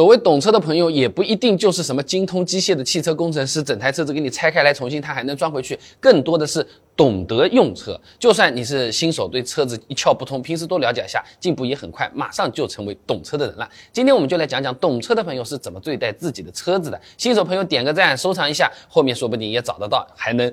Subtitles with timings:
[0.00, 5.78] 所谓懂车的朋友，也不一定就是什么精通机械的汽车工程师，整台车子给你拆开来重新，他还能装回去。
[6.00, 6.66] 更多的是
[6.96, 8.00] 懂得用车。
[8.18, 13.68] 就算你是新手，对车子一窍不通，平时多了解一下，进步也很快，马上就成为懂车的人了。
[13.92, 17.00] 今天我们就来讲讲懂车的朋友是怎么对待自己的车子的。
[17.18, 20.50] 新手朋友点个赞，收藏一下，后面说不定也找得到，还能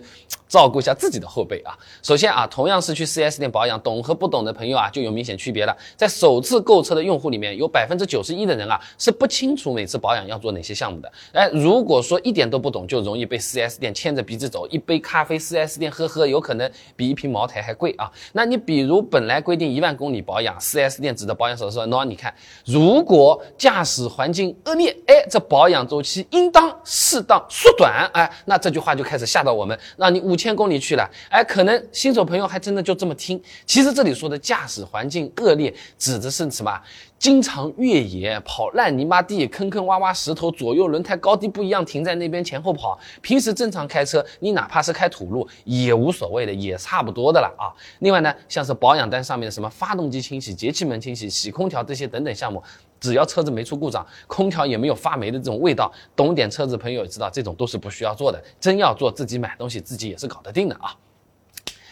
[0.50, 1.78] 照顾一下自己的后辈啊。
[2.02, 5.78] 首先啊，同样是去 4S 店保养，懂和不懂的朋友啊就有明显区别了。
[5.96, 9.28] 在首次购车的用户里面，有百分之九十一的人啊是不。
[9.38, 14.66] 清楚每次保养要做哪些项目的，哎，如果说一点都不懂，就容易被 4S 店牵着鼻子走。
[14.70, 18.12] 一杯咖啡，4S 店喝喝，有可能比一瓶茅台还贵啊。
[18.34, 22.34] 那你比如本来规定一万公里保养，4S 店指的保养手册说，喏，你看，
[22.66, 33.42] 如果驾驶环境恶劣，哎，这保养周期应当适当缩短，哎，那这句话就开始吓到我们，让你五千公里去了，哎，可能新手朋友还真的就这么听。
[33.66, 36.82] 其实这里说的驾驶环境恶劣，指的是什么？
[37.20, 42.98] 经常越野跑烂泥巴地、坑坑洼洼石头，左右轮胎高低不一样，停在那边前后跑。
[43.22, 47.70] 平时正常开车，你哪怕是开土路也无所谓的，也差不多的了啊。
[48.00, 52.62] 另外呢，像是保养单上面的什么发动机清洗、节气门清洗、洗空调这些等等项目，
[53.00, 58.44] 只要车子没出故障，空调也没有发霉的这种味道，懂点车子朋友也知道，这种都是不需要做的。
[58.60, 60.96] 真要做，自己买东西自己也是搞得定的啊。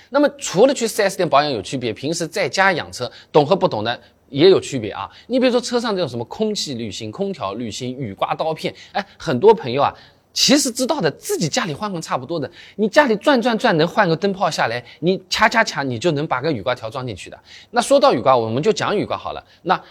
[0.10, 4.00] 那么除了去 4S 店保养有区别，平时在家养车，懂和不懂的。
[4.30, 9.94] 也有区别啊，你比如说车上这种什么空气滤芯、空调滤芯、雨刮刀片，哎，很多朋友啊，
[10.36, 17.40] 其实知道的，自己家里换换差不多的，你家里转转转能换个灯泡下来，你掐掐掐，你就能把个雨刮条装进去的。
[17.72, 19.44] 那说到雨刮，我们就讲雨刮好了。
[19.64, 19.82] 那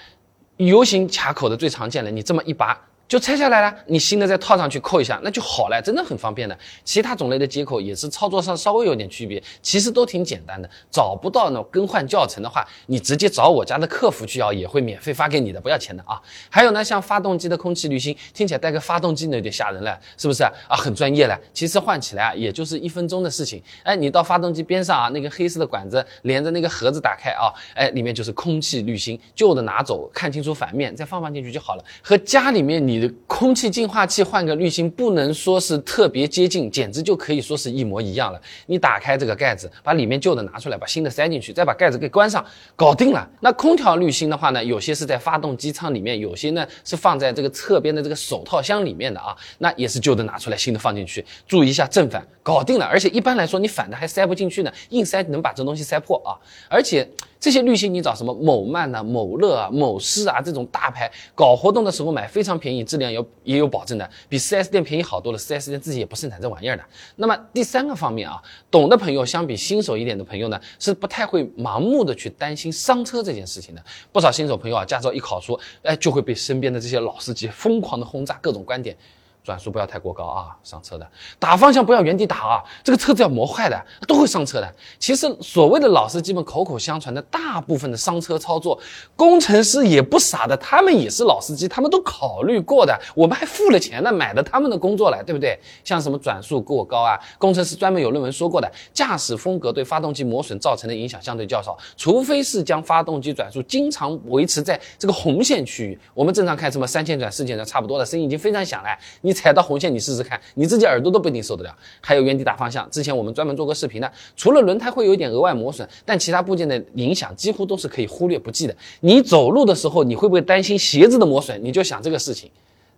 [0.59, 2.79] U 型卡口的最常见的，你这么一拔。
[3.07, 6.59] 就拆下来了，你新的再套上去扣一下，那就好了，真的很方便的。
[6.85, 10.69] 其他种类的接口也是操作上稍微有点区别，其实都挺简单的。
[10.91, 16.21] 找不到呢更换教程的话，你直接找我家的客服去要，也会免费发给你的，不要钱的啊。
[16.49, 20.51] 还有呢，像发动机的空气滤芯，听起来带个发动机呢有点吓人了，是不是啊？
[20.71, 21.39] 很专业了。
[21.53, 23.63] 其实换起来啊，也就是一分钟的事情。
[23.83, 31.85] 哎，你到发动机边上啊，那个黑色的管子连着那个盒子打开啊，哎，里面就是空气滤芯，旧的拿走，看清楚反面再放放进去就好了。
[32.03, 32.94] 和家里面你。
[32.95, 38.41] 你的空气净化器换个滤芯，不能说是特别接近，简直就可以说是一模一样了。
[38.67, 42.45] 你打开这个盖子，把里面旧的拿出来，把新的塞进去，再把盖子给关上，
[42.77, 43.29] 搞定了。
[43.41, 49.37] 那空调滤芯的话呢，有些是在发动机舱里面，有些呢是放在这个侧边的这个手套箱里面的啊。
[49.59, 52.85] 那也是旧的拿出来，新的放进去，注意一下正反，搞定了。
[52.85, 56.39] 而且一般来说，你反的还塞不进去呢，硬塞能把这东西塞破啊。
[56.69, 57.09] 而且。
[57.41, 65.39] 这些滤芯你找什么某曼呐、某乐啊、某仕啊这种大牌搞活动的时候买非常便宜，质量有也有保证的，比 4S 店便宜好多了。
[65.39, 66.83] 4S 店自己也不生产这玩意儿的。
[67.17, 73.85] 那么第三个方面啊，懂的朋友相比新手一点的朋友呢，是不太会盲目的去担心伤车这件事情的。
[74.11, 78.97] 不少新手朋友啊，驾照一考出，哎，就会被身边的这些老司机疯狂的轰炸各种观点。
[79.45, 81.07] 转速不要太过高啊，上车的
[81.39, 83.79] 打方向不要原地打啊，这个车子要磨坏的，
[84.09, 84.75] 都会上车的。
[84.99, 88.81] 其实所谓的老司机们口口相传的大部分的伤车操作，
[89.15, 92.99] 工程师也不傻的，他们也是老司机，他们都考虑过的。
[93.15, 95.59] 我们还付了钱呢，买的他们的工作来，对不对？
[95.85, 105.99] 像什么转速过高啊，工程师专门有论文说过的，驾驶风格对发动机磨损造成的影响相对较少，除非是将发动机转速经常维持在这个红线区域。
[106.15, 108.89] 我们正常开什么三千转、四千转差不多的，声音已经非常响了，
[109.21, 109.34] 你。
[109.35, 111.77] 踩到红线，你试试看，你自己耳朵都不一定受得了。
[112.01, 118.77] 还有原地打方向，之前我们专门做过视频的，除了轮胎会有一点额外磨损，但其他部件的影响几乎都是可以忽略不计的。
[119.01, 121.63] 你走路的时候，你会不会担心鞋子的磨损？
[121.63, 122.49] 你就想这个事情，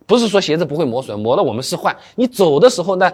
[0.05, 1.95] 不是说鞋子不会磨损，磨了我们是换。
[2.15, 3.11] 你走的时候呢，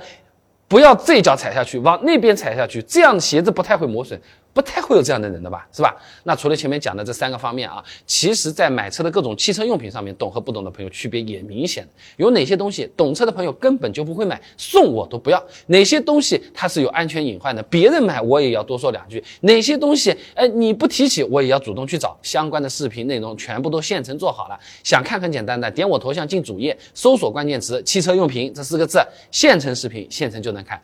[0.67, 4.19] 不要这脚踩下去，往那边踩下去，这样鞋子不太会磨损。
[4.53, 5.95] 不太会有这样的人的吧，是吧？
[6.23, 11.87] 那除了前面讲的这三个方面啊，其实在买车的各种汽车用品上面，懂和不懂的朋友区别也明显。
[12.17, 24.59] 有哪些东西懂车的朋友根本就不会买，送我都不要；哪些东西它是有安全隐患的，别人买我也要多说两句；哪些东西哎你不提起，我也要主动去找相关的视频内容，全部都现成做好了。
[24.83, 28.99] 想看很简单的，点我头像进主页，搜索关键词“汽车用品”这四个字，
[29.31, 30.79] 现成视频现成就能看。